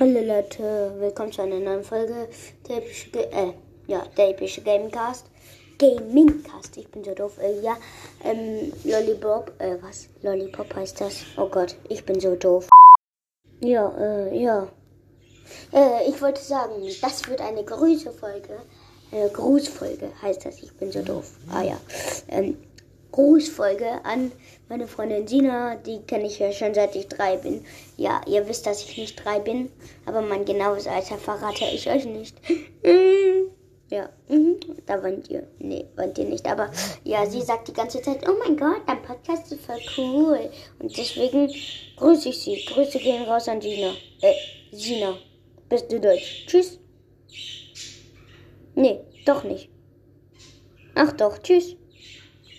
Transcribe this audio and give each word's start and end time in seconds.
Hallo 0.00 0.18
Leute, 0.18 0.94
willkommen 0.98 1.30
zu 1.30 1.42
einer 1.42 1.58
neuen 1.58 1.84
Folge 1.84 2.30
der 2.66 2.78
epische, 2.78 3.10
äh, 3.18 3.52
ja, 3.86 4.02
der 4.16 4.30
epische 4.30 4.62
Gamecast. 4.62 5.26
Gamingcast, 5.78 6.78
ich 6.78 6.88
bin 6.88 7.04
so 7.04 7.12
doof, 7.12 7.36
äh, 7.38 7.60
ja, 7.60 7.76
ähm, 8.24 8.72
Lollipop, 8.82 9.52
äh, 9.58 9.76
was? 9.82 10.08
Lollipop 10.22 10.74
heißt 10.74 11.02
das? 11.02 11.16
Oh 11.36 11.48
Gott, 11.50 11.76
ich 11.90 12.02
bin 12.06 12.18
so 12.18 12.34
doof. 12.34 12.70
Ja, 13.60 13.94
äh, 13.98 14.42
ja. 14.42 14.68
Äh, 15.70 16.08
ich 16.08 16.22
wollte 16.22 16.40
sagen, 16.40 16.82
das 17.02 17.28
wird 17.28 17.42
eine 17.42 17.62
Grüßefolge. 17.62 18.56
Äh, 19.12 19.28
Grußfolge 19.28 20.12
heißt 20.22 20.46
das, 20.46 20.62
ich 20.62 20.72
bin 20.78 20.90
so 20.90 21.02
doof. 21.02 21.36
Ah 21.52 21.62
ja. 21.62 21.76
Ähm, 22.28 22.56
Grußfolge 23.12 24.04
an 24.04 24.32
meine 24.68 24.86
Freundin 24.86 25.26
Sina. 25.26 25.76
Die 25.76 26.00
kenne 26.02 26.26
ich 26.26 26.38
ja 26.38 26.52
schon 26.52 26.74
seit 26.74 26.94
ich 26.96 27.08
drei 27.08 27.36
bin. 27.36 27.64
Ja, 27.96 28.20
ihr 28.26 28.48
wisst, 28.48 28.66
dass 28.66 28.82
ich 28.82 28.96
nicht 28.96 29.24
drei 29.24 29.38
bin, 29.38 29.70
aber 30.06 30.22
mein 30.22 30.44
genaues 30.44 30.86
Alter 30.86 31.18
verrate 31.18 31.64
ich 31.72 31.88
euch 31.88 32.04
nicht. 32.06 32.36
ja, 33.90 34.08
mhm. 34.28 34.56
da 34.86 35.02
wollt 35.02 35.28
ihr. 35.28 35.46
Nee, 35.58 35.86
wollt 35.96 36.18
ihr 36.18 36.26
nicht. 36.26 36.46
Aber 36.46 36.70
ja, 37.04 37.26
sie 37.26 37.42
sagt 37.42 37.68
die 37.68 37.72
ganze 37.72 38.00
Zeit, 38.02 38.28
oh 38.28 38.34
mein 38.38 38.56
Gott, 38.56 38.82
dein 38.86 39.02
Podcast 39.02 39.50
ist 39.52 39.64
voll 39.64 39.80
cool. 39.96 40.50
Und 40.78 40.96
deswegen 40.96 41.50
grüße 41.96 42.28
ich 42.28 42.42
sie. 42.42 42.64
Grüße 42.66 42.98
gehen 42.98 43.24
raus 43.24 43.48
an 43.48 43.60
Sina. 43.60 43.92
Äh, 44.22 44.34
Sina. 44.72 45.16
Bist 45.68 45.90
du 45.90 46.00
deutsch? 46.00 46.46
Tschüss. 46.46 46.78
Nee, 48.74 49.00
doch 49.24 49.44
nicht. 49.44 49.68
Ach 50.94 51.12
doch, 51.12 51.38
tschüss. 51.38 51.76